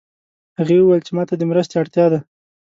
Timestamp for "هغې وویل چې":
0.59-1.11